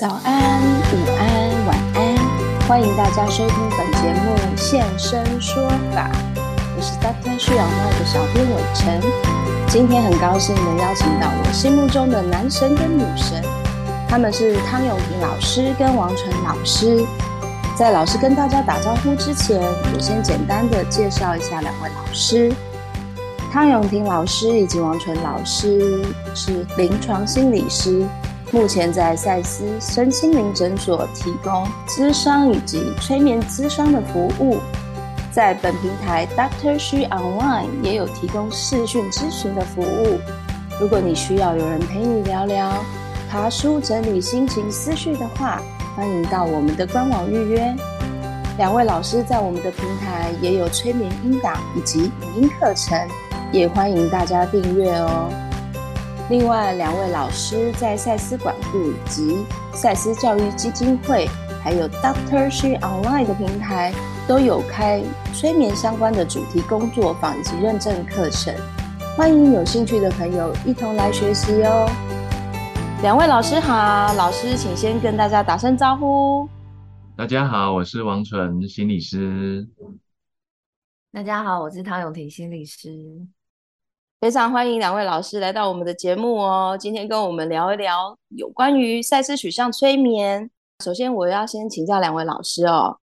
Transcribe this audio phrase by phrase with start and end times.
[0.00, 6.10] 早安，午安，晚安，欢迎大家收听本节目《现身说法》。
[6.74, 7.38] 我是 Dr.
[7.38, 8.98] 徐阳麦的小编伟成，
[9.68, 13.44] 今天很高兴能邀请到我心目中的男神跟女神，
[14.08, 17.04] 他们是汤永平老师跟王纯老师。
[17.76, 22.50] 在老师跟大家打招呼之前，我先简单的介绍一下两位老师。
[23.52, 26.02] 汤永平老师以及王纯老师
[26.34, 28.02] 是临床心理师。
[28.52, 34.58] 目前在赛斯身心灵诊所提供咨商以及催眠咨商的服务，
[35.30, 40.18] 在本平台 Doctor She Online 也有提供视讯咨询的服务。
[40.80, 42.84] 如果你需要有人陪你聊聊、
[43.30, 45.62] 爬书整理心情思绪的话，
[45.94, 47.72] 欢迎到我们的官网预约。
[48.58, 52.98] 两位老师在我们的平台也有催眠音档以及语音课程，
[53.52, 55.30] 也欢迎大家订阅哦。
[56.30, 59.44] 另外两位老师在赛斯管顾以及
[59.74, 61.26] 赛斯教育基金会，
[61.60, 63.92] 还有 Doctor She Online 的平台，
[64.28, 65.02] 都有开
[65.34, 68.54] 催眠相关的主题工作坊以及认证课程，
[69.16, 71.90] 欢迎有兴趣的朋友一同来学习哦。
[73.02, 76.48] 两位老师好，老师请先跟大家打声招呼。
[77.16, 79.68] 大家好，我是王纯心理师。
[81.10, 83.26] 大家好，我是唐永婷心理师。
[84.20, 86.76] 非常欢迎两位老师来到我们的节目哦。
[86.78, 90.50] 今天跟我们聊一聊有关于赛斯取向催眠。
[90.84, 92.98] 首先，我要先请教两位老师哦，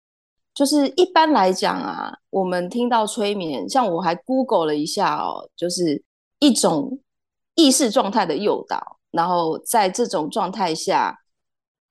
[0.52, 6.02] 就是一般来讲啊，我们听到催眠，像我还 Google 了一下哦，就是
[6.40, 6.98] 一种
[7.54, 11.16] 意识状态的诱导，然后在这种状态下，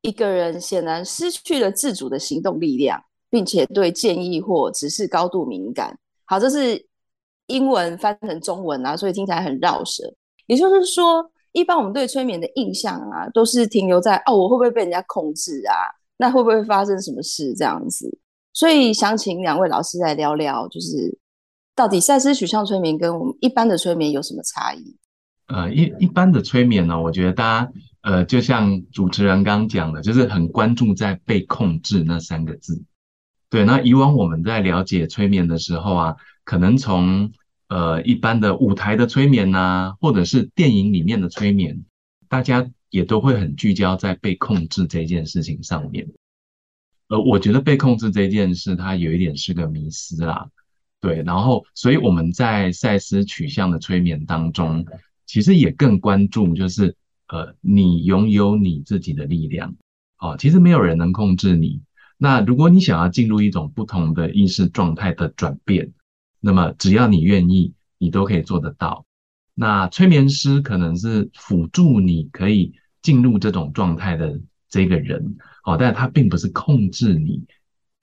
[0.02, 5.98] 一个人显然失去了自主的行动力量，并且对建议或指示高度敏感。
[6.26, 6.86] 好，这是。
[7.48, 10.04] 英文翻成中文啊，所以听起来很绕舌。
[10.48, 15.74] 也就是说，一般我们对催眠的印象啊，都是停留在哦，我会不会被人家控制啊？
[16.18, 18.18] 那会不会发生什么事这样子？
[18.54, 21.18] 所以想请两位老师来聊聊，就是
[21.76, 24.96] 到底赛斯取向催眠跟我们一般的催眠有什么差异？
[25.48, 32.84] 呃，一一般的催眠呢，我觉得大家呃，就像主持人刚刚讲的，就是很关注在被控制那三个字。
[33.50, 36.16] 对，那以往我们在了解催眠的时候啊。
[36.44, 37.32] 可能从
[37.68, 41.84] 呃一般的舞台的催眠呐、或者是电影里面的催眠，
[42.28, 46.08] 大家也都会很聚焦在被控制这件事情上面。
[47.10, 50.50] 呃我觉得被控制这件事，它有一点是个迷思啦。
[51.00, 54.86] 对，然后所以我们在赛斯取向的催眠当中，
[55.26, 56.96] 其实也更关注就是
[57.28, 59.76] 呃你拥有你自己的力量。
[60.20, 61.82] 哦，其实没有人能控制你。
[62.18, 65.92] 那如果你想要进入一种不同的意识状态的转变，
[66.46, 69.06] 那么只要你愿意，你都可以做得到。
[69.56, 77.46] 那催眠师可能是辅助你可以进入这种状态的这个人，哦，但他并不是控制你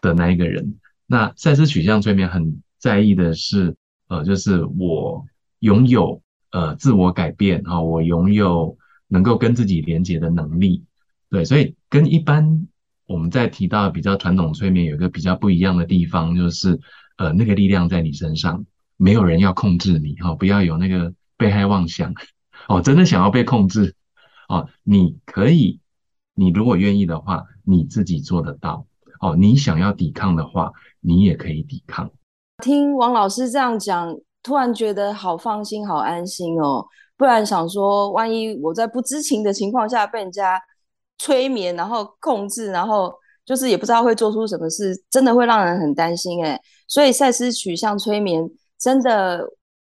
[0.00, 0.78] 的那一个人。
[1.06, 3.76] 那赛斯取向催眠很在意的是，
[4.08, 5.22] 呃，就是我
[5.58, 10.82] 拥有呃自我改变啊，我拥有能够跟自己连接的能力。
[11.28, 12.66] 对，所以跟一般
[13.04, 16.80] 我们在提到比较传统催眠有一个比较不一样的地方，就是。
[17.20, 18.64] 呃，那个力量在你身上，
[18.96, 22.14] 没有人要控制你哈、哦，不要有那个被害妄想
[22.66, 22.80] 哦。
[22.80, 23.94] 真的想要被控制
[24.48, 25.80] 哦，你可以，
[26.34, 28.86] 你如果愿意的话，你自己做得到
[29.20, 29.36] 哦。
[29.36, 32.10] 你想要抵抗的话，你也可以抵抗。
[32.62, 36.86] 听王老师这样讲，突然觉得好放心、好安心哦。
[37.18, 40.58] 不然想说，万一我在不知情的情况下被人家
[41.18, 43.12] 催眠，然后控制，然后。
[43.44, 46.60] 就是也不知道会做出什么事，真的会让人很担心诶。
[46.86, 49.44] 所以赛斯取向催眠真的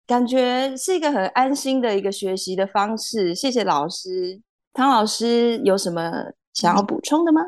[0.06, 3.34] 感觉是一个很安心的一个学习的方式。
[3.34, 4.40] 谢谢老师，
[4.72, 6.12] 汤老师有什么
[6.52, 7.40] 想要补充的吗？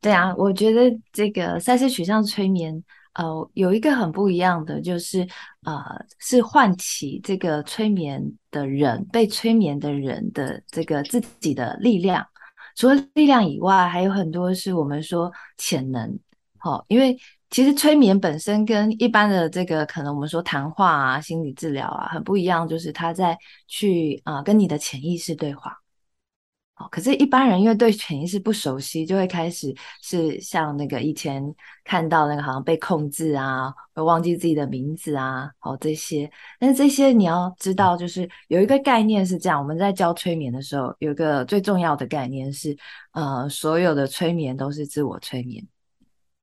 [0.00, 2.84] 对啊，我觉得这个赛斯取向催眠，
[3.14, 5.26] 呃，有一个很不一样的，就是
[5.64, 5.82] 呃，
[6.18, 12.26] 是唤起这个催眠的人，被催眠的人的这个自己的力量。
[12.74, 16.18] 除了力量以外，还有很多是我们说潜能。
[16.58, 17.16] 好，因为
[17.50, 23.38] 其实催眠本身跟一般的这个可能我们说谈话啊、心理治疗啊很不一样，就是他在
[23.68, 25.83] 去啊、跟你的潜意识对话。
[26.76, 29.72] 哦，可是，一般人因为对潜意识不熟悉，就会开始
[30.02, 31.40] 是像那个以前
[31.84, 36.28] 看到那个好像被控制啊，会忘记自己的名字啊，哦这些。
[36.58, 42.76] 但是这些你要知道，就是有一个概念是这样，我们在教催眠的时候，有一个最重要的概念是，
[43.12, 45.64] 呃，所有的催眠都是自我催眠。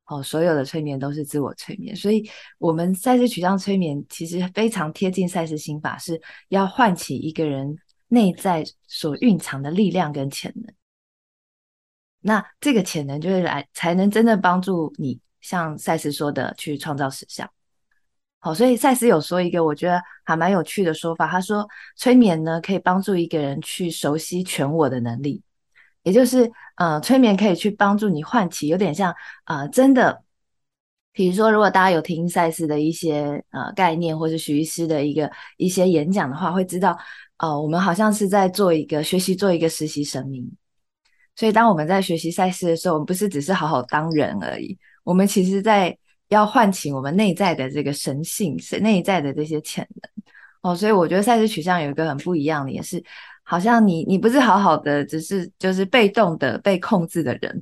[0.06, 2.25] 哦，所有的催眠都是自我催眠，所以
[2.57, 7.77] 我们赛事取向催眠其实非常贴近赛事心法，是要唤起一个人。
[8.13, 10.74] 内在所蕴藏的力量跟潜能，
[12.19, 17.50] 那这个潜能就是来才能真正帮助你，像赛斯说的去创造实相。
[18.40, 21.66] 好，所以赛斯有说一个我觉得还蛮有趣的说法，他说
[21.96, 25.42] 催眠呢可以帮助一个人去熟悉全我的能力，
[26.04, 29.16] 也就是呃催眠可以去帮助你唤起，有点像
[29.46, 30.22] 呃真的，
[31.13, 36.98] 比如说如果大家有听赛斯的一些呃概念，或是徐医师的一个一些演讲的话，会知道
[37.42, 40.50] 哦我们好像是在做一个学习，做一个实习神明。
[41.36, 45.98] 所以当我们在学习赛事的时候，我们不是只是好好当人而已，我们其实在。
[46.32, 50.24] 要唤醒我们内在的这个神性，是内在的这些潜能
[50.62, 53.04] 哦，所以我觉得赛事取向有一个很不一样的，也是
[53.44, 57.62] 好像你你不是好好的，只是就是被动的被控制的人，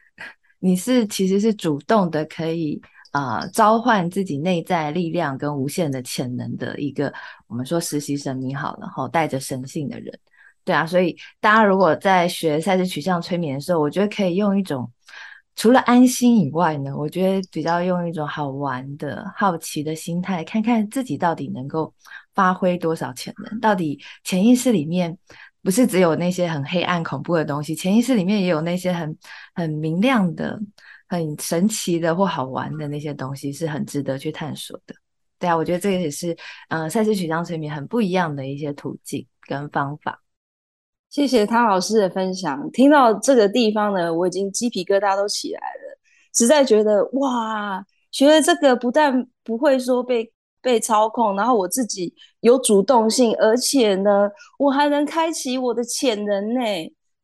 [0.60, 2.78] 你是其实是主动的，可以
[3.10, 7.12] 啊、召唤自己内在力量跟无限的潜能的一个
[7.46, 10.18] 我们说实习神明好了，然后带着神性的人，
[10.64, 14.90] 对啊，所以大家如果在学赛斯取向催眠的时候，我觉得可以用一种。
[15.56, 21.92] 除了安心以外呢，我觉得比较用一种好玩的好奇的心态，看看自己到底能够
[22.34, 23.60] 发挥多少潜能。
[23.60, 25.18] 到底潜意识里面
[25.60, 29.14] 不是只有那些很黑暗恐怖的东西，潜意识里面也有那些很
[29.54, 30.58] 很明亮的、
[31.10, 34.94] 很神奇的或好玩的那些东西，是很值得去探索的。
[35.40, 36.36] 对啊，我觉得这个也是
[36.68, 40.22] 呃赛斯取向催眠很不一样的一些途径跟方法。
[41.08, 42.70] 谢谢汤老师的分享。
[42.70, 45.98] 听到这个地方呢，我已经鸡皮疙瘩都起来了，
[46.32, 56.60] 实在觉得哇，学了这个不但不会说被被操控，然后我自己有主动性，而且呢，我还能开启我的潜能呢。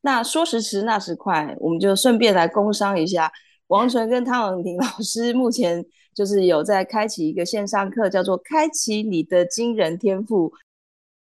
[0.00, 3.30] 那说时迟，那时快，我们就顺便来工商一下，
[3.68, 5.84] 王纯跟汤永廷 老师目前
[6.14, 10.50] 就是有在开启一个线上课，叫做《开启你的惊人天赋》，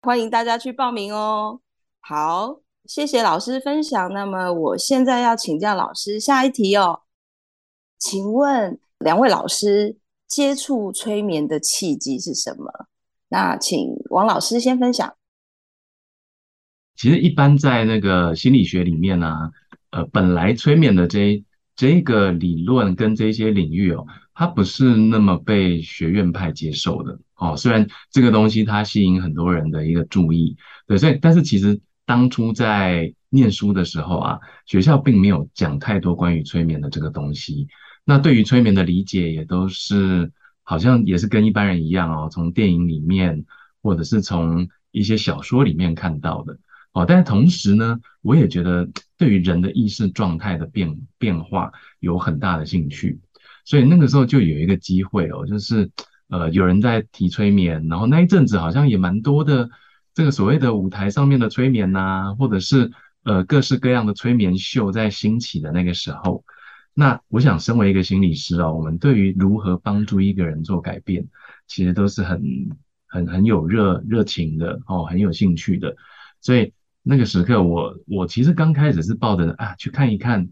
[0.02, 1.62] 欢迎大家去报名哦。
[2.00, 4.12] 好，谢谢老师分享。
[4.12, 7.02] 那么我现在要请教老师下一题哦，
[8.00, 9.98] 请问两位老师
[10.28, 12.88] 接触催眠的契机是什么？
[13.30, 15.16] 那请王老师先分享。
[16.98, 19.52] 其实一般在那个心理学里面呢、
[19.92, 21.44] 呃，本来催眠的这
[21.82, 24.06] 这个理论跟这些领域哦，
[24.36, 27.58] 它不是那么被学院派接受的哦。
[27.58, 30.56] 虽然这个东西它吸引很多人的一个注意，
[30.86, 31.80] 对，所以但是其实。
[32.04, 37.70] 当初在念书的时候啊，学校并没有讲太多关于催眠的这个东西。
[38.04, 40.30] 那对于催眠的理解，也都是
[40.62, 43.46] 好像也是跟一般人一样哦，从电影里面
[43.82, 46.58] 或者是从一些小说里面看到的
[46.94, 47.06] 哦。
[47.08, 53.20] 但是同时呢，我也觉得对于人的意识状态的变变化有很大的兴趣。
[53.66, 55.92] 所以那个时候就有一个机会哦，就是
[56.30, 59.70] 呃有人在提催眠，然后那一阵子好像也蛮多的。
[60.14, 62.92] 这个所谓的舞台上面的催眠呐、或者是
[63.24, 66.44] 呃各式各样的催眠秀在兴起的那个时候，
[66.94, 71.30] 那我想身为一个心理师哦，我们对于如何帮助一个人做改变，
[71.66, 72.42] 其实都是很
[73.08, 75.96] 很很有热热情的哦，很有兴趣的。
[76.42, 76.74] 所以
[77.04, 80.50] 那个时刻我，我其实刚开始是抱着啊去看一看，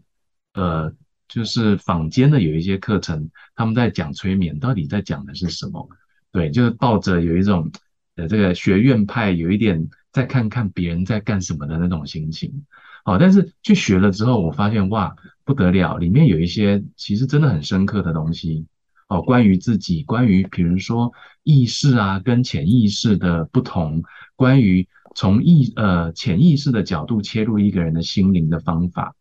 [0.54, 0.92] 呃，
[1.28, 5.88] 就是坊间的有一些课程，他们在讲催眠，到底在讲的是什么？
[6.32, 7.70] 对，就是抱着有一种
[8.16, 8.26] 呃。
[8.26, 12.64] 这个学院派有一点再看看别人在干什么的那种心情，
[13.04, 15.14] 好，但是去学了之后，我发现哇，
[15.44, 18.66] 不得了，里面有一些其实真的很深刻的东西，
[19.08, 24.02] 哦，关于自己，关于比如说意识啊跟潜意识的不同，
[24.36, 29.14] 关于从意呃潜意识的角度切入一个人的心灵的方法，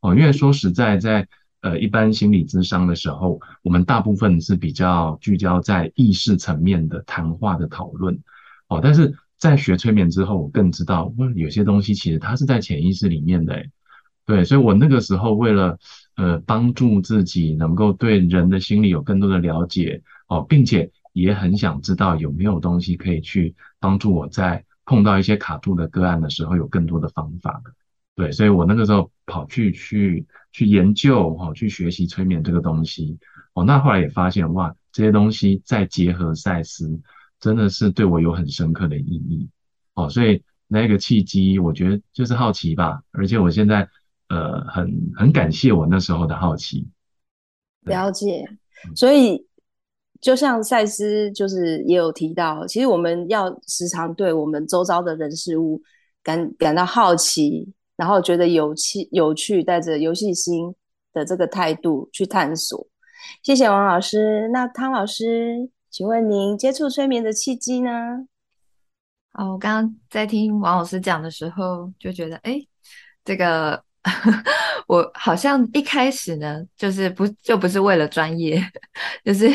[0.00, 1.26] 哦，因为说实在，在
[1.60, 8.18] 呃一般心理咨商的时候，我们大部分是比较聚焦在意识层面的谈话的讨论。
[8.68, 13.64] 哦，但是在学催眠之后，我更知道，有些东西其实它是在潜意识里面的，
[14.24, 15.78] 对，所以我那个时候为了
[16.16, 27.62] 呃帮助自己能够对人的心理有更多的了解，哦，并且也很想知道有没有东西可以去帮助我在碰到一些卡住的个案的时候有更多的方法，
[28.14, 33.18] 对，所以我那个时候跑去去去研究，哦，去学习催眠这个东西，
[33.54, 37.00] 哦，那后来也发现哇，这些东西再结合赛斯。
[37.40, 39.50] 真的是对我有很深刻的意义，
[39.94, 43.88] 哦，所以那个契机，我觉得就是好奇吧，而且我现在
[44.28, 46.86] 呃很很感谢我那时候的好奇。
[47.80, 48.48] 了解，
[48.94, 49.44] 所以
[50.22, 55.82] 就像赛斯就是也有提到，其实我们要时常对我们周遭的人事物
[56.22, 60.74] 感感到好奇，然后觉得有趣有趣，带着游戏心
[61.12, 62.86] 的这个态度去探索。
[63.42, 65.68] 谢谢王老师，那汤老师。
[65.90, 67.90] 请问您接触催眠的契机呢？
[69.34, 72.58] 哦，我刚刚在听王老师讲的时候，就觉得，哎，
[73.24, 73.84] 这个
[74.88, 78.58] 我好像一开始呢，就是不就不是为了专业，
[79.22, 79.50] 就是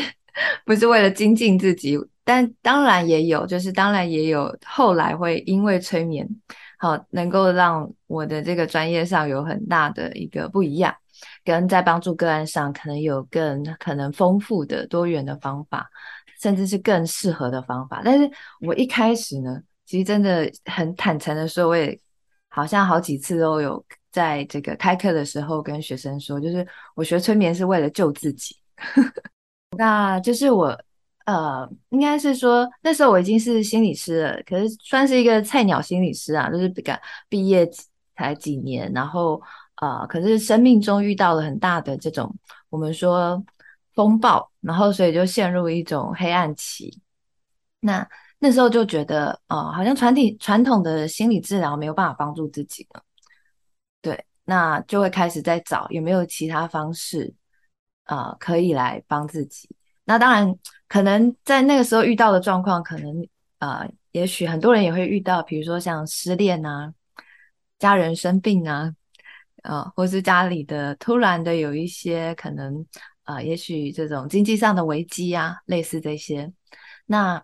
[0.64, 6.28] 不是为了精进自己，但当然也有，就是当然也有后来会因为催眠，
[6.78, 10.94] 好能够让我的这个专业上有很大的一个不一样，
[11.44, 15.88] 跟在帮助个案上可能有更可能丰富的多元的方法，
[16.40, 18.02] 甚至是更适合的方法。
[18.04, 18.30] 但是
[18.60, 21.98] 我一开始呢，其实真的很坦诚的说，我也
[22.48, 23.84] 好像好几次都有。
[24.10, 26.66] 在这个开课的时候，跟学生说，就是
[26.96, 28.56] 我学催眠是为了救自己。
[29.76, 30.76] 那就是我，
[31.26, 36.72] 呃，应该是说那时候我已经是心理师了，可是算是一个菜鸟心理师啊，就是
[37.28, 37.68] 毕业
[38.16, 39.40] 才几年，然后
[39.80, 42.34] 呃，可是生命中遇到了很大的这种
[42.70, 43.42] 我们说
[43.94, 47.00] 风暴，然后所以就陷入一种黑暗期。
[47.80, 48.08] 那
[48.40, 53.02] 那时候就觉得，呃，好像传体传统的心理治疗没有办法帮助自己了。
[54.00, 57.32] 对，那就会开始在找有没有其他方式，
[58.08, 59.68] 呃，可以来帮自己。
[60.04, 60.54] 那当然，
[60.88, 63.26] 可能在那个时候遇到的状况，可能
[63.58, 66.92] 啊、呃，也许很多人也会遇到，比如说像失恋啊、
[67.78, 68.94] 家人生病啊，
[69.62, 72.84] 呃，或是家里的突然的有一些可能
[73.22, 76.52] 啊、呃，也许这种经济上的危机啊，类似这些。
[77.06, 77.42] 那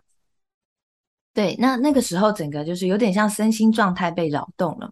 [1.33, 4.91] 对，那那个时候整个就是有点像身心状态被扰动了。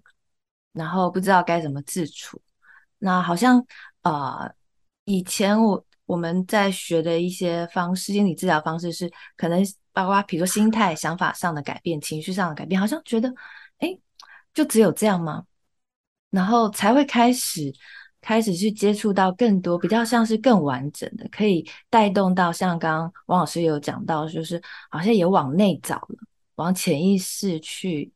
[0.73, 2.41] 然后不知道该怎么自处，
[2.97, 3.63] 那好像
[4.01, 4.51] 呃，
[5.05, 13.33] 以前我我们在学的一些方式，心理治疗方式是可能包括比如说心态、想法上的改变、情绪上的改变，好像觉得
[13.79, 13.97] 哎，
[14.53, 15.45] 就只有这样吗？
[16.29, 17.71] 然后才会开始
[18.21, 26.15] 开始去接触到更多比较像是更完整的，可以带动到像刚刚王老师有讲到，就是好像也往内找了，
[26.55, 28.11] 往潜意识去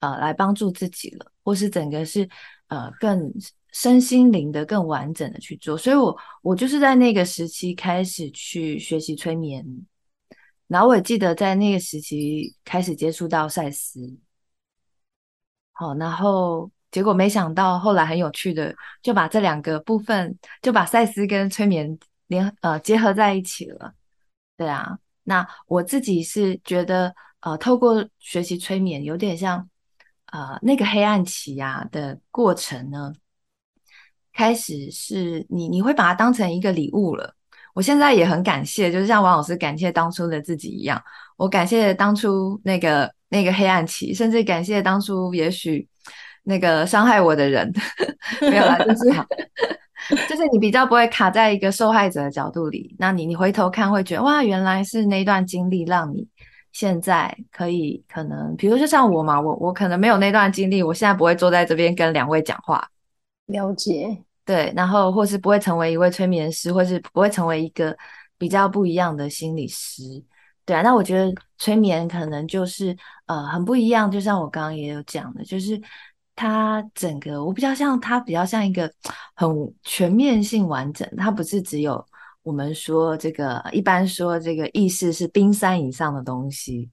[0.00, 1.32] 呃来帮助自己了。
[1.42, 2.28] 或是整个是
[2.68, 3.32] 呃更
[3.72, 9.64] 身心灵的更完整的去做，所以我我就是在那个时期开始去学习催眠，
[10.66, 14.18] 然后我也记得在那个时期开始接触到赛斯，
[15.72, 23.94] 好，然后结果没想到后来很有趣的就把这两个部分就把赛斯跟催眠联呃结合在一起了，
[24.56, 29.68] 对啊，那我自己是觉得呃透过学习催眠有点像。
[30.30, 33.14] 呃，那个黑暗期呀、的过程呢，
[34.38, 37.34] 开始是你你会把它当成一个礼物了。
[37.74, 41.02] 我现在也很感谢，就是像王老师感谢当初的自己一样，
[41.36, 45.88] 我感谢当初那个那个黑暗期，甚至感谢当初也许
[46.44, 47.72] 那个伤害我的人，
[48.40, 49.10] 没有啦，就是
[50.30, 56.28] 就是你比较不会卡在一个受害者的角度里，那你你回头看会觉得哇，原来是那段经历让你。
[56.70, 62.86] 现在可以可能，比如说像我嘛，我我可能没有那段经历，我现在不会坐在这边跟两位讲话。
[63.46, 67.94] 了解，对，然后或是不会成为一位催眠师，或是不会成为一个
[68.38, 70.02] 比较不一样的心理师。
[70.64, 75.78] 对啊，那我觉得催眠可能就是呃很不一样，就像我刚刚也有讲的，就是
[76.34, 78.90] 它整个我比较像它比较像一个
[79.34, 79.46] 很
[79.82, 82.02] 全面性完整，它不是只有。
[82.42, 86.88] 我们说这个，一般说这个意识是冰山以上的东西，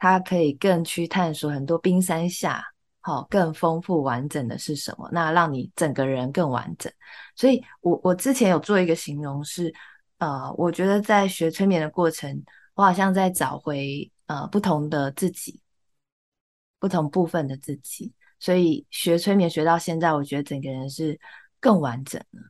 [0.00, 2.64] 它可以更去探索很多冰山下，
[3.06, 5.08] 好更丰富完整的是什么？
[5.12, 6.92] 那让你整个人更完整。
[7.36, 9.72] 所以我我之前有做一个形容是，
[10.18, 12.42] 呃，我觉得在学催眠的过程，
[12.74, 15.60] 我好像在找回呃不同的自己，
[16.80, 18.12] 不同部分的自己。
[18.40, 21.16] 所以学催眠学到现在，我觉得整个人是
[21.60, 22.40] 更完整了。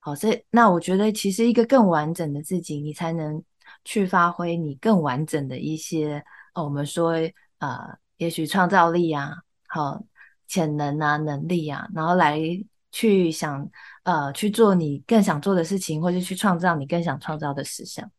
[0.00, 3.44] 好，所以那我觉得，其实一个更完整的自己，你才能
[3.84, 7.12] 去发挥你更完整的一些，哦，我们说，
[7.58, 9.36] 呃，也许创造力啊，
[9.72, 10.02] 好，
[10.46, 12.38] 潜能啊，能力啊，然后来
[12.90, 13.66] 去想，
[14.02, 18.10] 呃，去做你更想做的事情，或者去创造你更想创造的实相。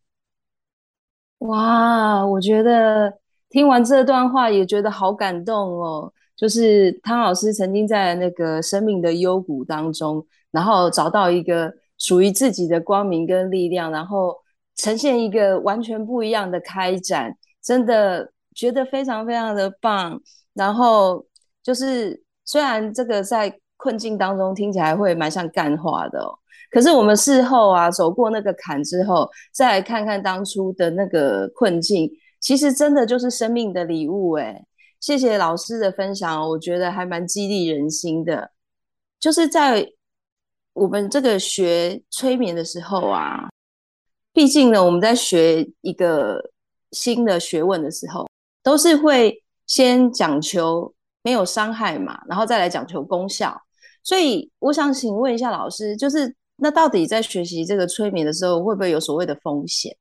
[1.40, 3.20] 哇，我觉得
[3.50, 6.12] 听完这段话也觉得好感动哦。
[6.36, 10.26] 就是汤老师曾经在那个生命的幽谷当中。
[10.54, 14.38] 然后找到一个属于自己的光明跟力量，然后
[14.76, 20.22] 呈现一个完全不一样的开展，真的觉得非常非常的棒。
[20.54, 21.26] 然后
[21.64, 26.20] 就是虽然这个在困境当中听起来会蛮像干话的，
[26.70, 34.66] 可是我们事后啊走过那个坎之后，再来看看当初的那个困境，其实真的就是生命的礼物诶。
[35.00, 38.52] 谢谢老师的分享，我觉得还蛮激励人心的，
[39.20, 39.90] 就是在。
[40.76, 43.48] 我们这个学催眠的时候啊，
[44.34, 46.50] 毕竟呢，我们在学一个
[46.90, 48.28] 新的学问的时候，
[48.64, 50.92] 都是会先讲求
[51.24, 53.60] 没有伤害嘛，然后再来讲求功效。
[54.04, 59.96] 所以我想请问一下老师，就是那到底在学习这个催眠的时候，会不会有所谓的风险？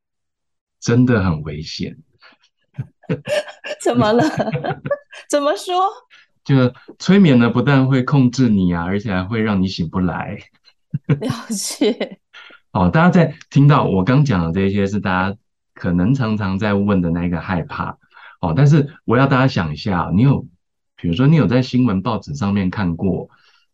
[0.81, 1.97] 真的很危险。
[3.81, 4.25] 怎么了？
[5.31, 5.85] 怎么说？
[6.45, 6.55] 就
[6.99, 10.37] 催眠呢，不但会控制你啊，而且还会让你醒不来。
[11.07, 12.19] 了解。
[12.73, 15.37] 哦，大家在听到我刚讲的这些，是大家
[15.75, 17.97] 可能常常在问的那个害怕。
[18.41, 20.45] 哦，但是我要大家想一下，你有，
[21.03, 23.29] 比如说你有在新闻报纸上面看过，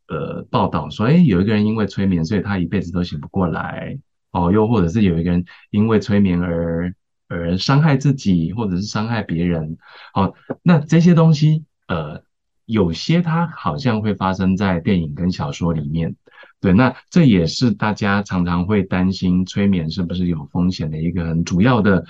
[0.06, 3.98] 呃，报道说，哎，有一个人因为催眠，所以他一辈子都醒不过来。
[4.30, 6.94] 哦，又或者是有一个人因为催眠而
[7.28, 9.76] 而伤害自己，或者是伤害别人。
[10.14, 10.32] 哦，
[10.62, 12.22] 那这些东西，呃，
[12.64, 16.16] 有些它好像会发生在电影跟小说里面。
[16.62, 22.06] 对，那这也是大家常常会担心催眠是不是有风险的一个很主要的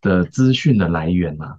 [0.00, 1.56] 的资讯的来源嘛。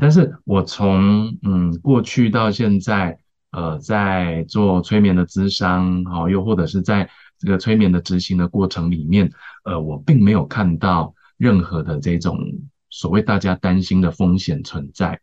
[0.00, 3.18] 但是我从嗯过去到现在，
[3.52, 7.08] 呃，在做催眠的咨商，好，又或者是在
[7.38, 9.30] 这个催眠的执行的过程里面，
[9.64, 12.38] 呃，我并没有看到任何的这种
[12.90, 15.20] 所谓大家担心的风险存在。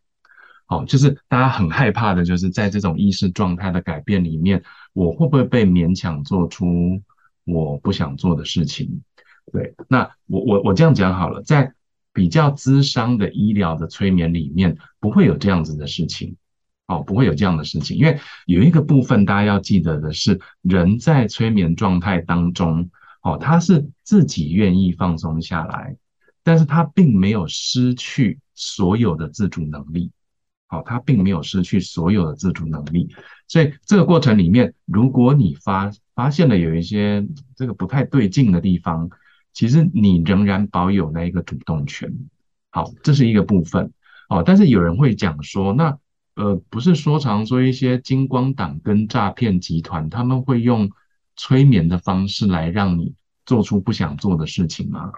[0.64, 4.62] 好，就是大家很害怕的，就是在这种意识状态的改变里面。
[4.94, 7.02] 我会不会被勉强做出
[7.44, 9.02] 我不想做的事情？
[9.52, 11.72] 对，那我我我这样讲好了，在
[12.16, 16.34] 比较资商的医疗的催眠里面，不会有这样子的事情，
[16.86, 22.88] 哦，不会有这样的事情，因为有一个部分大家要记得的是，人在催眠状态当中，
[23.20, 25.94] 哦，他是自己愿意放松下来，
[26.42, 30.10] 但是他并没有失去所有的自主能力。
[30.68, 33.14] 好，他并没有失去所有的自主能力，
[33.46, 39.10] 所以这个过程里面，如果你发发现了有一些这个不太对劲的地方，
[39.56, 42.12] 其实你仍然保有那一个主动权。
[42.68, 43.90] 好，这是一个部分。
[44.28, 45.98] 哦，但是有人会讲说，那
[46.34, 50.90] 呃，不是说常说一些金光党跟诈骗集团，他们会用
[51.36, 53.14] 催眠的方式来让你
[53.46, 55.10] 做出不想做的事情吗？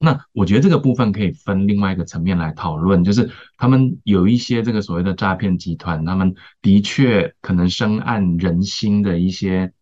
[0.00, 9.72] 那我觉得这个部分可以分另外一个层面来讨论，就是他们有一些这个所谓的诈骗集团，他们的确可能深谙人心的一些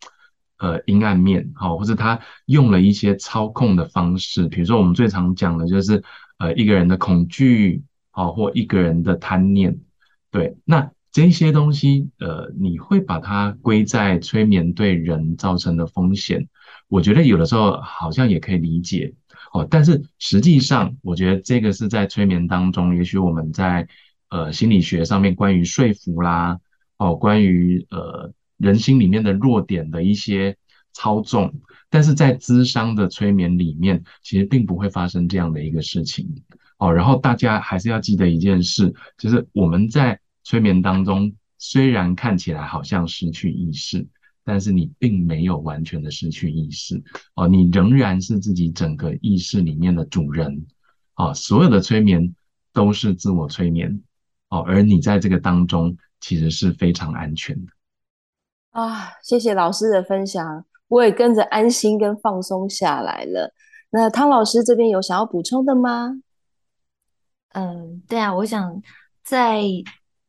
[0.59, 6.03] 呃阴暗面，好，或者他用了一些操控的方式，比如说我们最常讲的就是
[6.39, 9.79] 呃一个人的恐惧，好，或一个人的贪念，
[10.31, 16.49] 对，那这些东西呃你会把它归在催眠对人造成的风险，
[16.89, 19.15] 我觉得有的时候好像也可以理解。
[19.53, 23.87] 哦，但是实际上，我觉得这个是在催眠当中，也许我们在
[24.29, 26.59] 呃心理学上面关于说服啦，
[26.99, 30.57] 哦，关于呃人心里面的弱点的一些
[30.93, 31.53] 操纵，
[31.91, 36.29] 但是在咨商的催眠里面，其实并不会发生这样的一个事情。
[36.79, 44.07] 哦，然后大家还是要记得一件事，就是我们在催眠当中，虽然看起来好像失去意识。
[44.49, 47.03] 但是你并没有完全的失去意识
[47.35, 50.65] 哦，你仍然是自己整个意识里面的主人
[51.17, 51.35] 哦。
[51.35, 52.33] 所有的催眠
[52.73, 54.01] 都是自我催眠
[54.49, 57.73] 哦，而你在这个当中其实是非常安全的
[58.83, 59.13] 啊。
[59.23, 63.53] 谢谢老师的分享，我也跟着安心跟放松下来了。
[63.91, 66.21] 那汤老师这边有想要补充的吗？
[67.55, 68.83] 嗯，对啊，我想
[69.25, 69.63] 在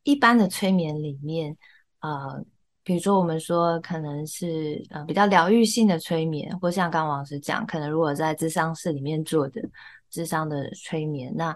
[0.04, 1.58] 一般的催眠里面。
[2.00, 2.44] 呃
[2.84, 9.62] 比如说，我们说可能是呃比较疗愈性的催眠，或像刚刚老师讲，可能如果在咨商室里面做的
[10.10, 11.54] 咨商的催眠，那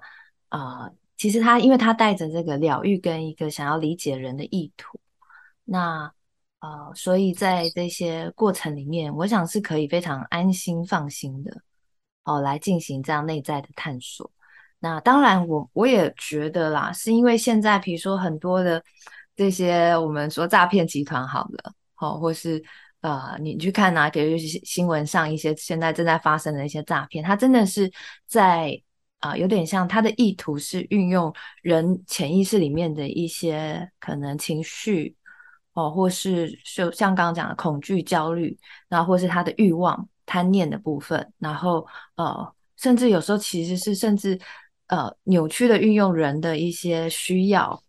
[0.50, 5.00] 啊、其实他因为他带着这个疗愈跟一个想要理解人的意图，
[5.64, 6.12] 那
[6.62, 11.56] 呃，所以在这些过程里面，我想是可以非常安心放心的
[12.24, 14.32] 哦，来进行这样内在的探索。
[14.80, 18.84] 那当然我，我也觉得啦，是因为现在比如说很多的。
[19.34, 22.62] 这些我们说诈骗集团好了，好，或是
[23.00, 27.90] 呃，你去看哪、啊，比如新闻上一些现在正在发生的一些诈骗，它真的是
[28.28, 28.80] 在
[29.20, 35.16] 啊、有点像它的意图是运用人潜意识里面的一些可能情绪
[35.74, 38.58] 哦，或是就像刚刚讲的恐惧、焦虑，
[38.90, 44.40] 然后或是他的欲望、贪念的部分，然后呃，甚至有时候其实是甚至
[44.88, 47.82] 呃扭曲的运用人的一些需要。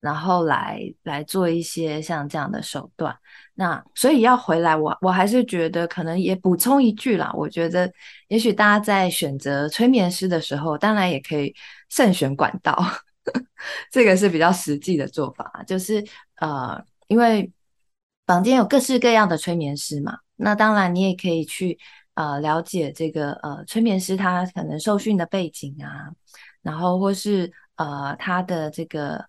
[0.00, 3.16] 然后来来做一些像这样的手段，
[3.54, 7.30] 那所以要回来我，我还是觉得可能也补充一句啦。
[7.36, 7.88] 我觉得
[8.26, 11.54] 也许大家在选择催眠师的时候，当然也可以
[11.88, 12.76] 慎选管道，
[13.92, 15.62] 这个是比较实际的做法。
[15.68, 16.04] 就是
[16.40, 17.52] 呃，因为
[18.26, 21.78] 坊间有各式各样的催眠师嘛，那当然你也可以去
[22.14, 26.10] 呃了解这个呃催眠师他可能受训的背景啊，
[26.62, 29.24] 然后或是呃他的这个。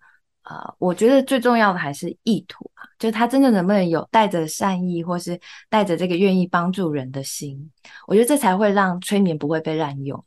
[0.46, 7.72] 呃，我觉得最重要的还是意图啊，就他真的能不能有带着善意，或是带着这个愿意帮助人的心，
[8.06, 10.22] 我觉得这才会让催眠不会被滥用。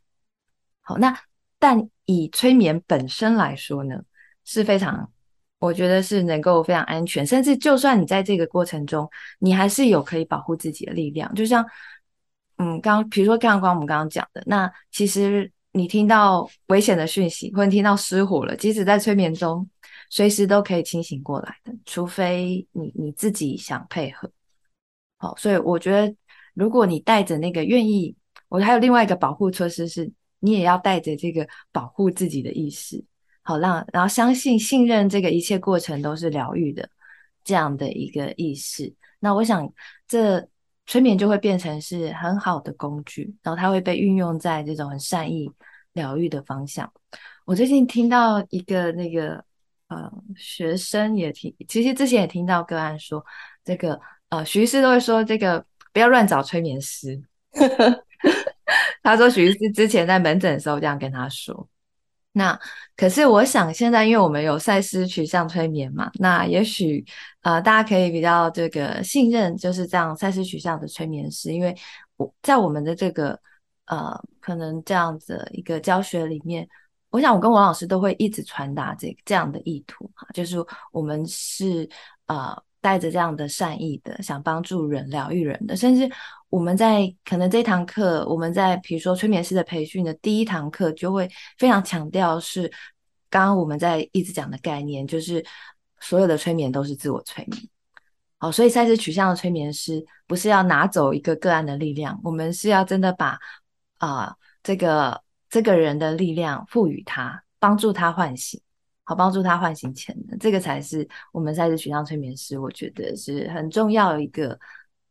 [0.80, 1.16] 好，那
[1.60, 4.02] 但以催眠本身来说呢，
[4.44, 5.08] 是非常，
[5.58, 11.32] 我觉得是能够非常安全，甚至就算你在这个过程中，你还是有可以保护自己的力量。
[11.34, 11.64] 就像，
[12.56, 19.68] 嗯，刚比如说刚刚我们刚刚讲的，那其实你听到危险的讯息，或者听到失火了，即使在催眠中，
[20.10, 24.30] 随时都可以清醒过来的，除非你你自己想配合。
[25.18, 26.14] 好，所以我觉得，
[26.54, 28.14] 如果你带着那个愿意，
[28.48, 30.10] 我还有另外一个保护措施是。
[30.40, 33.04] 你也要带着这个保护自己的意识，
[33.48, 36.86] 好让然后相信信任这个一切过程都是疗愈的
[37.42, 38.92] 这样的一个意识。
[39.18, 39.66] 那我想
[40.06, 40.46] 这
[40.84, 45.50] 催眠就会变成是很好的工具，然后它会被运用在这种很善意
[45.94, 46.92] 疗愈的方向。
[47.46, 49.42] 我最近听到一个那个
[49.88, 53.24] 呃学生也听，其实之前也听到个案说，
[53.64, 57.18] 这个呃徐医师都会说这个不要乱找催眠师。
[59.02, 61.66] 他说：“徐医师之前在门诊的时候这样跟他说。
[62.38, 62.58] 那
[62.96, 67.04] 可是我想现在，因为我们有赛斯取向催眠嘛，那也许
[67.42, 71.76] 呃大家可以比较这个信任，就是这样赛斯取向的催眠师，因为
[72.16, 73.38] 我在我们的这个
[73.86, 76.66] 呃可能这样子一个教学里面，
[77.10, 80.56] 我想我跟王老师都会一直传达这个这样的意图哈，就是
[80.92, 81.88] 我们是
[82.26, 86.10] 呃。”带着这样的善意的，想帮助人、疗愈人的，甚至
[86.48, 92.70] 我们在可能这堂课，我们在比如说催眠师的培训的第一堂课，就会非常强调是
[93.28, 95.44] 刚刚我们在一直讲的概念，就是
[96.00, 97.62] 所有的催眠都是自我催眠。
[98.38, 103.38] 好，所以赛斯取向的催眠师不是要拿走一个个案的力量，我们是要真的把
[103.98, 108.60] 啊、这个这个人的力量赋予他，帮助他唤醒。
[109.08, 114.50] 好，帮助他唤醒潜能，这个才是我们赛斯取向催眠师，我觉得是很重要一个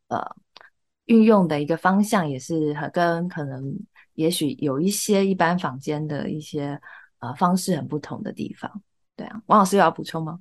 [0.06, 0.24] 呃
[1.06, 3.76] 运用的一个方向，也是很跟可能
[4.14, 6.80] 也许有一些一般坊间的一些
[7.18, 8.70] 呃方式很不同的地方。
[9.16, 10.38] 对啊，王老师有要补充吗？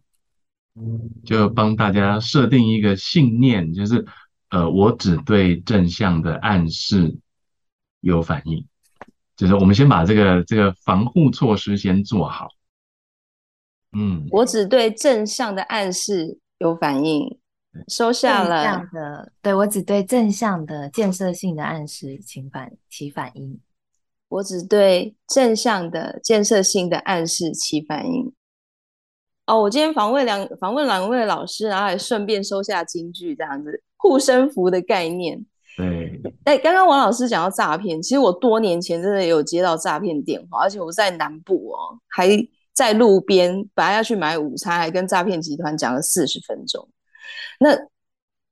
[1.26, 4.06] 就帮大家设定一个信念，就是
[4.52, 7.18] 呃，我只对正向的暗示
[8.02, 8.64] 有反应，
[9.36, 12.50] 就是我们先把这个这个防护措施先做好。
[13.96, 17.40] 嗯，我只对正向的暗示有反应，
[17.88, 18.62] 收下了。
[18.62, 23.60] 这样的，对，我只对正向的建设性的暗示起反起反应。
[24.28, 28.34] 我只对正向的建设性的暗示起反应。
[29.46, 35.44] 哦，我今天访问两访问两位老师，然后还顺便收下金句，这样子护身符的概念。
[35.78, 36.22] 对。
[36.44, 42.28] 哎，刚刚王老师讲到诈骗，其实我多年前真的有接到诈骗电话，而且我在南部哦，还。
[42.78, 46.88] 在路边本来要去买午餐，还跟诈骗集团讲了四十分钟。
[47.60, 47.76] 那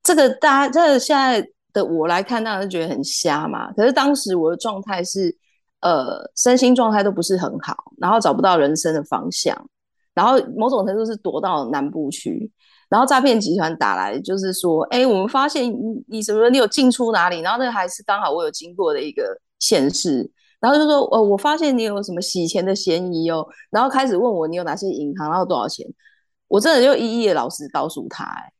[0.02, 3.72] 这个大家这个现在的我来看，当然觉得很瞎嘛。
[3.74, 5.32] 可是当时我的状态是，
[5.80, 9.56] 呃，身心状态都不是很好，然后找不到人生的方向，
[10.12, 12.50] 然后某种程度是躲到南部去。
[12.88, 17.42] 然后诈骗集团打来，就是说，哎，我们发现你你什么，你有进出哪里？
[17.42, 20.28] 然后那还是刚好我有经过的一个县市。
[20.58, 25.86] 然后就说，呃，我发现你有什么洗钱的嫌疑哦，然后开始问我你有哪些银行，然后多少钱，
[26.48, 28.52] 我真的就一一的老实告诉他，哎，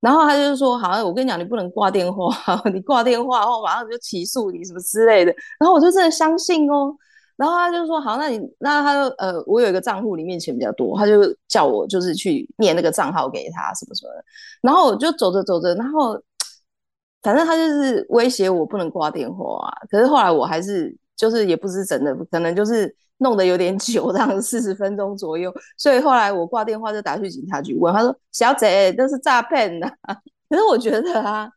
[0.00, 2.34] 然后他就说，好我跟你讲，你不能挂电话，
[2.72, 6.94] 你挂电话后马上就起诉你什么之类的，然后我就真的相信哦，
[7.36, 14.24] 然后他就说，好，那你那他就呃，我有一个账户里面钱比较多，他就叫我就是去念那个账号给他什么什么的，
[14.60, 16.20] 然后我就走着走着，然后
[17.22, 20.94] 反正他就是威胁我不能挂电话啊，可是后来我还是。
[21.16, 25.52] 就是也不是真的，可能就是弄得有点久，这样四十分钟左右。
[25.76, 29.90] 所以后来我挂电话就打去警察局问，他说：“小姐，这是诈骗呐。
[30.50, 31.48] ”可是我觉得啊，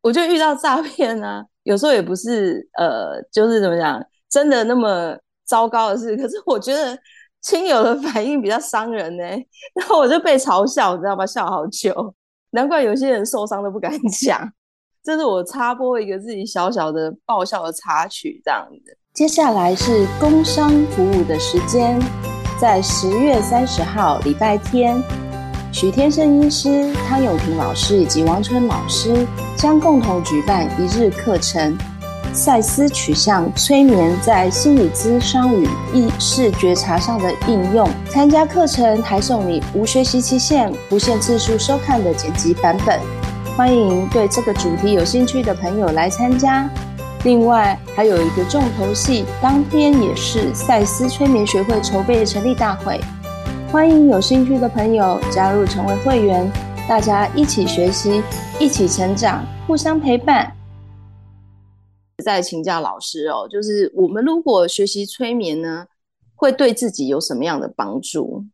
[0.00, 6.16] 我就遇到诈骗啊，有时候也不是呃，就是怎么讲，真的那么糟糕的事。
[6.16, 6.96] 可是我觉得
[7.40, 9.24] 亲友的反应比较伤人呢，
[9.74, 11.26] 然后我就被嘲笑，你知道吗？
[11.26, 12.14] 笑好久，
[12.50, 13.92] 难怪有些人受伤都不敢
[14.22, 14.50] 讲。
[15.08, 18.94] 这是我插播一个自己小小的爆笑的插曲，这样子。
[19.14, 21.98] 接下来是工商服务的时间，
[22.60, 25.02] 在十月三十号礼拜天，
[25.72, 31.74] 许天胜医师、汤永平老师以及王春老师将共同举办一日课程——
[32.34, 37.88] 赛斯取向催眠在心理咨商与意识觉察上的应用。
[38.10, 43.00] 参加课程还送你无学习期限、不限次数收看的剪辑版本。
[43.58, 46.70] 欢迎对这个主题有兴趣的朋友来参加。
[47.24, 53.00] 另外，还有一个重头戏，当天也是赛斯催眠学会筹备成立大会。
[53.72, 56.48] 欢迎有兴趣的朋友加入成为会员，
[56.88, 58.22] 大家一起学习，
[58.60, 60.56] 一起成长，互相陪伴。
[62.24, 65.86] 再请教老师哦，就是我们如果学习催眠呢，
[66.36, 68.44] 会对自己有什么样的帮助？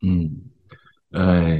[0.00, 0.30] 嗯，
[1.10, 1.58] 呃，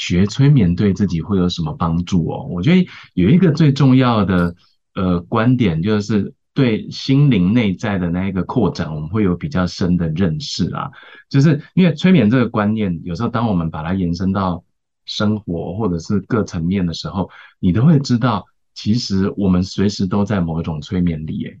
[0.00, 2.46] 学催眠对自己会有什么帮助哦？
[2.48, 4.54] 我觉得有一个最重要的
[4.94, 10.90] 呃观点，就是对心灵内在的那一个扩展，我们会有比较深的认识啊。
[11.28, 14.64] 就是因为催眠这个观念，有时候当我们把它延伸到
[15.04, 21.60] 生活或者是各层面的时候，你都会知道，其实我们随时都在某一种催眠里耶。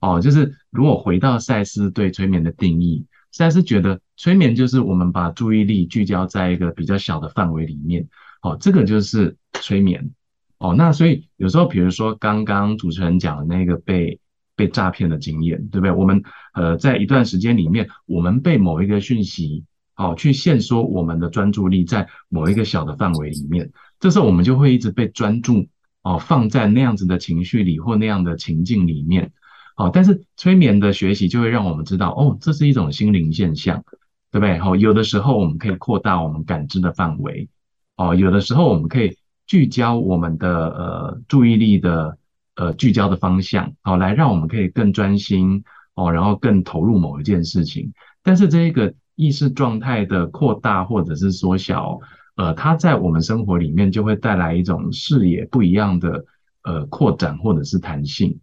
[0.00, 3.04] 哦，就是如果回到赛斯对催眠的定义。
[3.34, 8.06] 实在是觉得催眠就是我们把注意力聚焦在一个比较小的范围里面，
[8.42, 10.12] 哦，这个就是催眠，
[10.58, 14.20] 哦，那所以有时候比如说刚刚主持人讲的那个被
[14.54, 15.90] 被诈骗的经验，对不对？
[15.90, 19.64] 我们呃在一段时间里面，我们被某一个讯息，
[19.96, 25.66] 哦，去限缩我们的专注力在某一个小的范围里面，这时候我们就会一直被专注，
[26.02, 29.32] 哦，放在那样子的情绪里或那样的情境里面。
[29.76, 33.84] 好，但是催眠的学习就会让我们知道，哦，这是一种心灵现象，
[34.30, 34.56] 对不对？
[34.58, 37.48] 好，有的时候我们可以扩大我们感知的范围，
[37.96, 42.16] 哦，有的时候我们可以聚焦我们的呃注意力的
[42.54, 47.92] 呃聚焦的方向，好，来让我们可以更专心，哦，然后更投入某一件事情。
[48.22, 51.98] 但是这个意识状态的扩大或者是缩小，
[52.36, 56.24] 呃，它在我们生活里面就会带来一种视野不一样的
[56.62, 58.38] 呃扩展或者是弹性。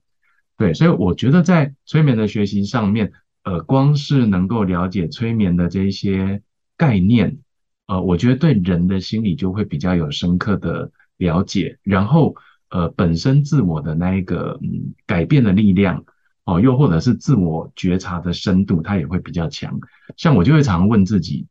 [0.62, 6.44] 对，所以我觉得在催眠的学习上面，呃，光是能够了解催眠的这一些
[6.78, 7.40] 概念，
[7.88, 12.36] 呃，我觉得对人的心理就会比较有深刻的了解，然后
[12.70, 16.06] 呃，本身自我的那一个嗯改变的力量，
[16.46, 19.80] 哦、又或者是自我觉察的深度，它也会比较强。
[20.16, 21.48] 像我就会常问自己，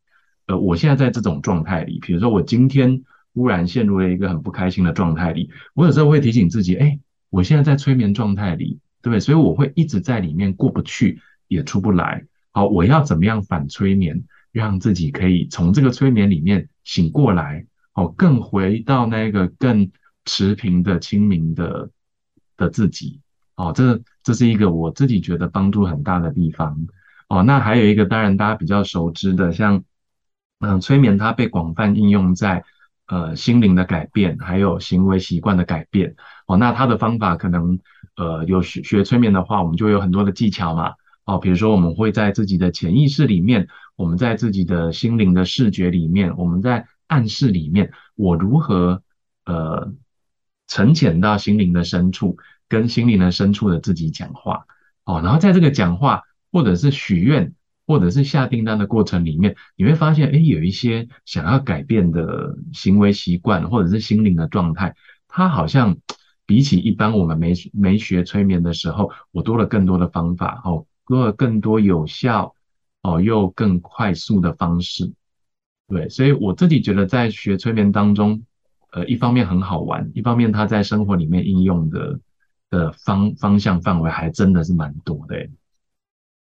[0.47, 3.03] 呃，我现在在这种状态里，比如说我今天
[3.35, 8.79] 忽然陷入了一个很不开心的状态里，我有时候会提醒自己，哎，我现在在催眠状态里。
[9.03, 12.25] 对，所以我会一直在里面过不去，也出不来。
[12.53, 19.91] 好，我要怎么样反催眠，让自己可以从这个催眠里面醒过来，好，更回到那个更
[20.25, 21.91] 持平的、清明的
[22.57, 23.21] 的自己。
[23.57, 26.87] 哦，这这是一个我自己觉得帮助很大的地方。
[27.29, 29.85] 哦，那还有一个，当然大家比较熟知的，像
[30.59, 32.65] 嗯，催眠它被广泛应用在
[33.11, 36.15] 呃心灵的改变，还有行为习惯的改变。
[36.47, 37.79] 哦，那他的方法可能。
[38.17, 40.93] 呃，有学学催眠的话，我们就有很多的技巧嘛。
[41.25, 49.03] 哦，比如说我们会在自己的潜意识里面，我们在自己的心灵的视觉里面，我们在暗示里面，我如何
[49.47, 49.95] 呃
[50.67, 52.37] 沉潜到心灵的深处，
[52.69, 54.67] 跟心灵的深处的自己讲话。
[55.05, 57.55] 哦，然后在这个讲话或者是许愿
[57.91, 64.95] 或者是下订单的过程里面，你会发现，诶，有一些想要改变的行为习惯或者是心灵的状态，
[65.27, 65.97] 它好像。
[66.47, 72.57] 比起一般我们没没学催眠的时候，我多了更多的方法哦，多了更多有效
[73.03, 75.13] 哦又更快速的方式，
[75.87, 78.43] 对，所以我自己觉得在学催眠当中，
[78.91, 82.19] 呃，一方面很好玩，一方面它在生活里面应用的
[82.69, 85.37] 的方方向范围还真的是蛮多的。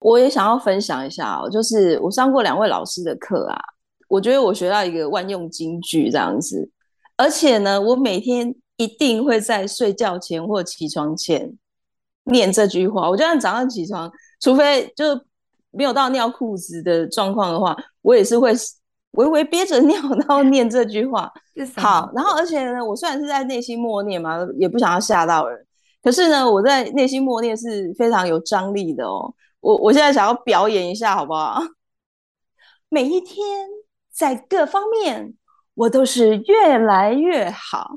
[0.05, 3.59] 我也想要分享一下哦，就是我上过两位老师的课啊，
[4.09, 6.71] 我觉得我学到一个万用金句这样子，
[7.17, 8.55] 而且呢，我每天。
[8.77, 11.57] 一定会在睡觉前或起床前
[12.25, 13.09] 念这句话。
[13.09, 15.05] 我就算早上起床，除非就
[15.71, 18.53] 没有到尿裤子的状况的话，我也是会
[19.12, 21.31] 微微憋着尿，然后念这句话。
[21.77, 25.64] 好，然后而且呢，我虽然是在内心默念嘛，也不想要吓到人，
[26.03, 29.33] 可是呢，我在内心默念是非常有张力的哦。
[29.64, 31.59] 我我现在想要表演一下，好不好？
[32.90, 33.66] 每一天
[34.12, 35.35] 在各方面，
[35.74, 37.92] 我都是越来越好。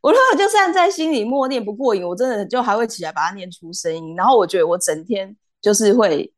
[0.00, 4.16] 我如果就算在心里默念不过瘾，我真的就还会起来把它念出声音。
[4.16, 6.32] 然后我觉得我整天就是会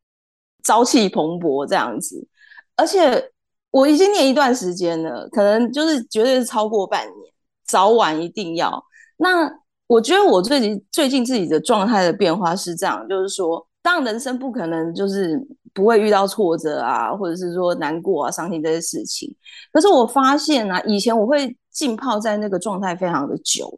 [0.64, 2.26] 朝气蓬勃这样子，
[2.74, 3.30] 而且
[3.70, 7.32] 我已经念一段时间了，可能就是绝对是超过半年，
[7.64, 8.84] 早晚一定要。
[9.18, 9.48] 那
[9.86, 15.40] 我觉得我最近最近自己的状态的变化是这样，就是说，当然人生不可能就是
[15.72, 19.32] 不会遇到挫折啊，或者是说难过啊、伤心这些事情。
[19.72, 21.56] 可是我发现啊，以前我会。
[21.74, 23.68] 浸泡在那个状态非常的久，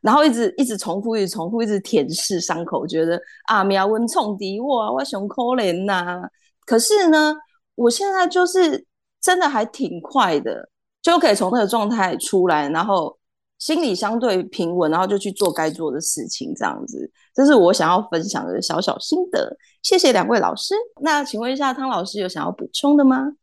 [0.00, 6.22] 然后一直一直重复，一直重复，一直舔舐伤口，觉得啊，苗温冲敌我，我熊可怜呐。
[6.66, 7.32] 可是呢，
[7.76, 8.84] 我现在就是
[9.20, 10.68] 真的还挺快的，
[11.00, 13.16] 就可以从那个状态出来，然后
[13.60, 17.08] 心里相对平稳，然后就去做该做的事情，这样子。
[17.32, 19.56] 这是我想要分享的小小心得。
[19.82, 20.74] 谢谢两位老师。
[21.02, 23.34] 那请问一下，汤老师有想要补充的吗？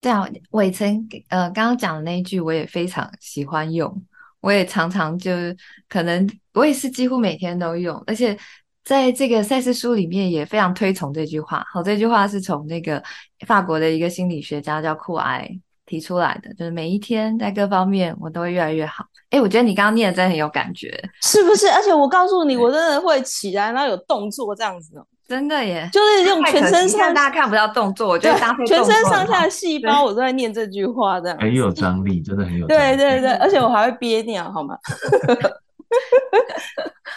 [0.00, 4.02] 对啊，伟成呃刚刚讲的那一句，我也非常喜欢用，
[4.40, 5.30] 我也常常就
[5.88, 8.36] 可能我也是几乎每天都用，而且
[8.82, 11.64] 在这个赛事书里面也非常推崇这句话。
[11.70, 13.00] 好，这句话是从那个
[13.46, 15.48] 法国的一个心理学家叫库埃
[15.92, 19.04] 提出来的，就是每一天在各方面我都会越来越好。
[19.28, 20.88] 哎，我觉得你刚刚念的真的很有感觉，
[21.20, 21.70] 是不是？
[21.70, 25.04] 而且我告诉你，我真的会起来，然后有动作这样子哦。
[25.28, 32.96] 真的耶，就是用全身上大家看不到动作，我觉得全身上下的细胞我都在念这句话，这样很有张力，真的很有 张力。
[32.96, 34.74] 对对对，而且我还会憋尿，好吗？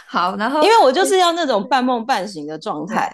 [0.07, 3.09] 好，然后因为我就是要那种半梦半醒的状态。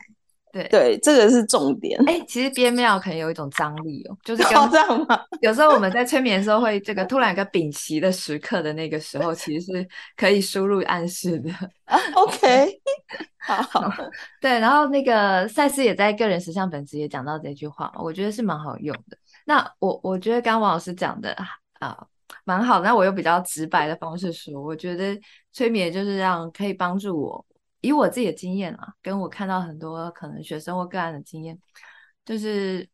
[0.51, 1.97] 对对，这个是重点。
[2.07, 5.21] 哎、欸，其实憋尿可能有一种张力哦，就是这样吗？
[5.41, 9.87] 有时候我们在催眠的时候会这个突然一个屏息的时刻的那个时候，其实是
[10.17, 11.49] 可以输入暗示的。
[11.85, 12.81] 啊、OK，
[13.39, 13.89] 好好。
[14.41, 19.17] 对，然后那个赛斯也在个人实相本质也讲到这句话，我觉得是蛮好用的。
[19.45, 21.35] 那我我觉得刚刚王老师讲的
[21.79, 21.97] 啊
[22.43, 25.17] 蛮好，那我用比较直白的方式说，我觉得
[25.53, 27.45] 催眠就是让可以帮助我。
[27.81, 31.59] 以我自己的经验啊，跟我看到很多可能学生或个案的经验，
[32.23, 32.87] 就是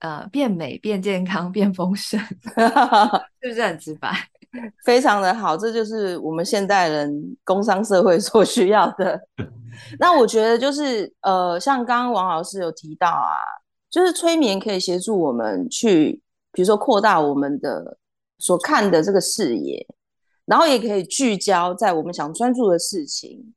[0.00, 2.18] 呃变美、变健康、变丰盛，
[3.40, 4.10] 是不是很直白？
[4.84, 9.18] 非常的好，这就是我们现代人工商社会所需要的。
[9.98, 13.32] 那我觉得就是呃，像刚刚王老师有提到啊，
[13.90, 16.20] 就是催眠可以协助我们去，
[16.52, 17.96] 比如说扩大我们的
[18.38, 19.86] 所看的这个视野，
[20.44, 23.54] 然后也可以聚焦在我们想专注的事情。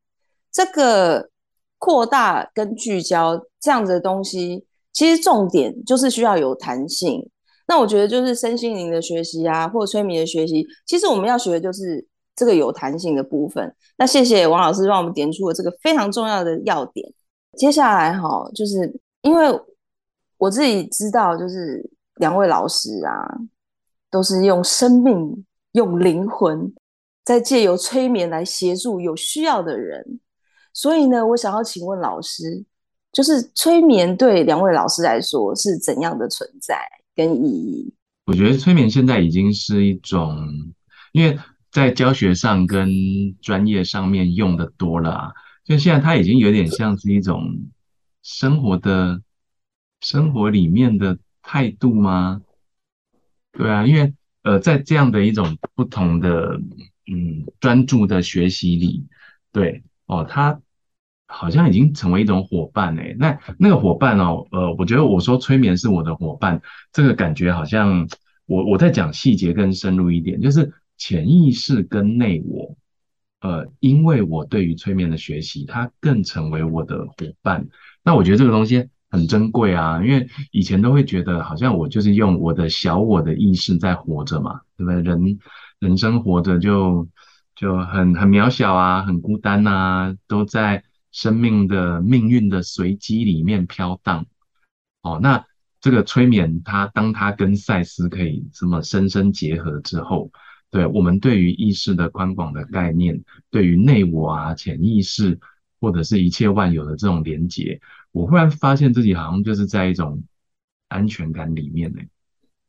[0.56, 1.30] 这个
[1.78, 7.30] 扩大跟聚焦这样子的东西，其实重点就是需要有弹性。
[7.68, 13.76] 那我觉得就是身心灵的学习啊，或者催眠的学习，其实我们要学的就是这个有弹性的部分。
[13.98, 17.06] 那谢谢王老师帮我们点出了这个非常重要的要点。
[17.58, 19.60] 接下来哈，就是因为
[20.38, 23.28] 我自己知道，就是两位老师啊，
[24.10, 26.74] 都是用生命、用灵魂，
[27.26, 30.22] 在借由催眠来协助有需要的人。
[30.76, 32.62] 所以呢，我想要请问老师，
[33.14, 36.78] 就是催眠对两位老师来说是怎样的存在
[37.16, 37.94] 跟意义？
[38.26, 40.38] 我觉得催眠现在已经是一种，
[41.14, 41.40] 因为
[41.72, 42.90] 在教学上跟
[43.42, 45.32] 专业上面用的多了啊，
[45.64, 47.42] 就现在它已经有点像是一种
[48.22, 49.22] 生活的、
[50.02, 52.42] 生活里面的态度吗？
[53.54, 56.60] 对啊，因为呃，在这样的一种不同的
[57.08, 59.08] 嗯专注的学习里，
[59.54, 60.60] 对哦，它。
[61.28, 66.62] 好像已经成为一种伙伴诶，那那个伙伴哦，呃，我觉得我说催眠是我的伙伴，
[66.94, 68.08] 这个感觉好像
[68.46, 72.78] 我我在讲细节更深入一点，就是潜意识跟内我，
[73.42, 77.68] 呃，因为我对于催眠的学习，它更成为我的伙伴。
[78.04, 85.02] 那我觉得这个东西很珍贵啊，因为以前都会觉得好像我就是用我的小我的意识在活着嘛，对不对？
[85.02, 85.40] 人
[85.80, 87.08] 人生活着就
[87.56, 90.84] 就很很渺小啊，很孤单啊，都在。
[91.16, 94.26] 生命的命运的随机里面飘荡，
[95.02, 95.46] 哦，那
[95.80, 100.30] 这个催眠它，当它跟赛斯可以这么深深结合之后，
[100.70, 105.40] 对我们对于意识的宽广的概念，对于内我啊、潜意识
[105.80, 107.80] 或者是一切万有的这种连结，
[108.12, 110.22] 我忽然发现自己好像就是在一种
[110.90, 112.02] 安全感里面呢。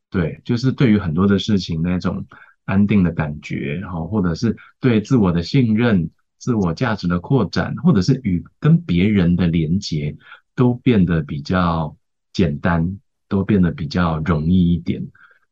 [0.09, 2.25] 对，就是对于很多的事情那种
[2.63, 6.09] 安定的感觉，哈，或者是对自我的信任。
[6.37, 10.15] 自我价值的扩展，或者是与跟别人的连接，
[10.55, 11.95] 都变得比较
[12.33, 15.05] 简单，都变得比较容易一点。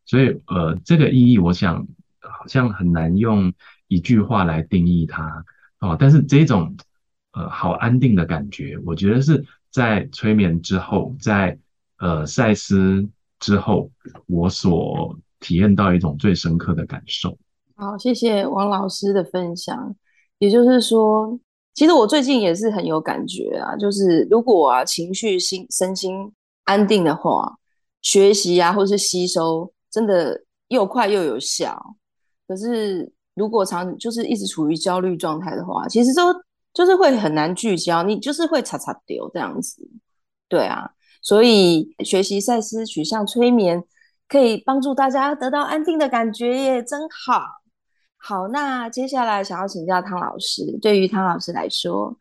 [0.05, 1.87] 所以，呃，这个意义，我想
[2.19, 3.51] 好像很难用
[3.87, 5.43] 一句话来定义它
[5.79, 5.97] 哦。
[5.99, 6.77] 但是这种
[7.33, 11.57] 呃好安定的感觉，我觉得是在催眠之后，在
[11.97, 13.91] 呃赛斯之后，
[14.27, 17.37] 我所体验到一种最深刻的感受。
[17.75, 19.95] 好，谢谢王老师的分享。
[20.39, 21.39] 也就是说，
[21.73, 23.75] 其实我最近也是很有感觉啊。
[23.75, 26.31] 就是如果啊情绪心身心
[26.63, 27.57] 安定的话，
[28.01, 31.95] 学习啊或是吸收真的又快又有效。
[32.47, 36.33] 可是如果长就是一直处于焦虑状态的话，其实都
[36.73, 39.81] 就是会很难聚焦，你就是会擦擦丢这样子。
[40.47, 43.83] 对啊，所以学习赛斯取向催眠
[44.27, 47.41] 可以帮助大家得到安定的感觉耶，真好。
[48.27, 52.17] 好，那接下来想要请教汤老师，对于汤老师来说，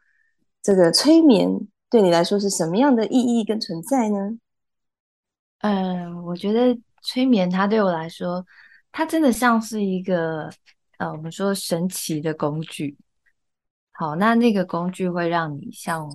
[0.60, 1.48] 这个催眠
[1.88, 4.36] 对你来说是什么样的意义跟存在呢？
[5.60, 8.44] 嗯，我觉得催眠它对我来说，
[8.92, 10.50] 它真的像是一个
[10.98, 12.98] 呃，我们说神奇的工具。
[13.92, 16.06] 好，那那个工具会让你像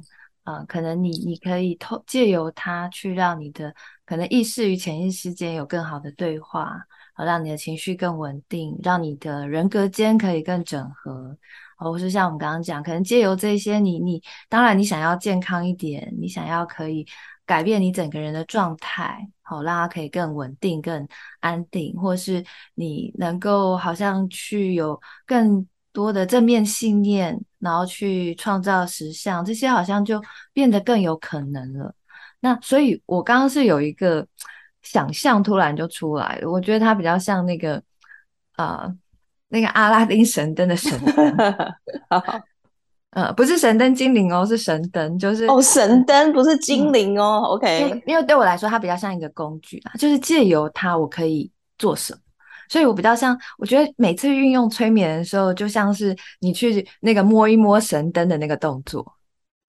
[0.43, 3.73] 呃，可能你你可以透借由它去让你的
[4.05, 6.79] 可能意识与潜意识间有更好的对话，
[7.25, 11.37] 让你的情绪更稳定，让你的人格间可以更整合。
[11.77, 17.07] 或是像我们刚刚讲，可能借由这些你，你当然你想要健康一点，你想要可以
[17.45, 21.07] 改变你整个人的状态，好让它可以更稳定、更
[21.39, 22.43] 安定，或是
[22.75, 31.95] 你能够好像去有更多的正面信念，然后去创造实相，这些好像就变得更有可能了。
[32.41, 34.27] 那所以，我刚刚是有一个
[34.91, 37.75] 想象突然就出来了，我觉得它比较像那个
[38.53, 38.83] 啊。
[38.83, 38.95] 呃
[39.51, 41.35] 那个阿拉丁神灯的神灯，
[43.09, 47.41] 呃，不是神灯精灵哦，是神灯，就是哦，神灯不是精灵哦。
[47.43, 52.19] 嗯、OK，因为，对我来说，它比较像一个工具啦，就是借由它，我可以做什么。
[52.69, 59.03] 所以我比较像，我觉得每次运用催眠的时候，就像是你去那个摸一摸神灯的那个动作。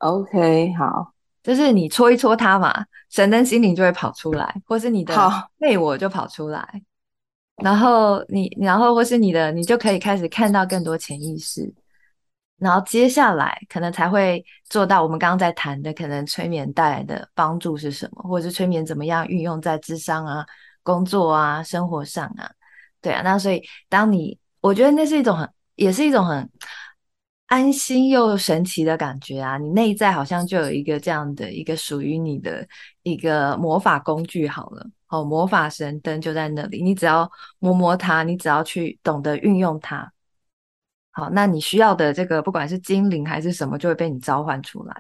[0.01, 1.11] OK，好，
[1.43, 5.15] 就是你戳一戳它嘛，神灯心灵就会跑出来，或是你的
[5.59, 6.83] 内我就跑出来。
[7.63, 11.71] 然后你，然后或是你的，你就可以开始看到更多潜意识，
[12.57, 20.47] 然后接下来可能才会做到我们刚刚在谈的，可能催眠带来的帮助是什么，或者是催眠怎么样运用在智商啊、
[20.83, 22.51] 工作啊、生活上啊，
[23.03, 26.49] 对啊，那所以当你，我觉得那是一种很，也是一种很
[27.51, 32.65] 安心又神奇的感觉啊，你内在好像就有一个这样的一个属于你的
[33.03, 34.87] 一个魔法工具，好了。
[35.09, 37.29] 哦，魔法神灯就在那里，你只要
[37.59, 40.13] 摸摸它，你只要去懂得运用它，
[41.11, 44.95] 好，那你需要的这个不管是精灵还是什么，就会被你召唤出来。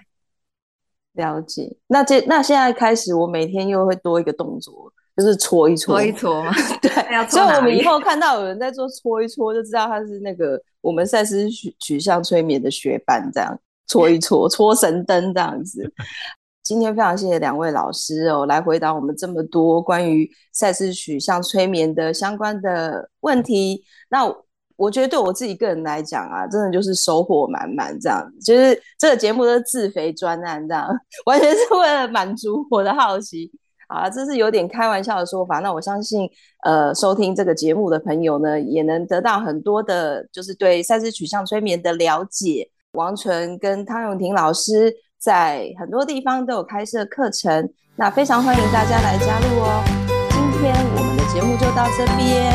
[1.12, 1.76] 了解。
[1.86, 6.50] 那这那现在开始，我每天又会多一个动作，就是搓一搓，搓一搓嘛。
[6.82, 6.90] 对，
[7.30, 15.92] 所以我们以 后看到有人在做搓一搓，就知道他是那个我们赛斯取取向催眠的学班，这样搓一搓，搓神灯这样子。
[16.62, 23.82] 今天非常谢谢两位老师哦，来回答我们这么多关于赛斯取向催眠的相关的问题。
[24.08, 24.32] 那
[24.76, 30.86] 我觉得对我自己个人来讲啊，真的就是收获满满，这样就是这个节目都是自肥专案，这样
[31.26, 33.50] 完全是为了满足我的好奇。
[33.90, 35.58] 好了，这是有点开玩笑的说法。
[35.58, 36.30] 那我相信，
[36.64, 42.70] 呃，收听这个节目的朋友呢，也能得到很多的，就是对赛事取向催眠的了解。
[42.92, 44.94] 王纯跟汤永婷老师。
[45.20, 49.84] 在很多地方都有开设课程，那非常欢迎大家来加入哦。
[50.30, 52.50] 今天我们的节目就到这边，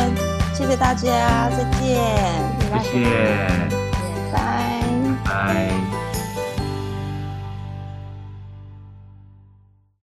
[0.55, 2.01] 谢谢大家，再见，
[2.81, 3.05] 谢谢，
[4.33, 4.81] 拜拜。
[5.23, 5.94] 拜。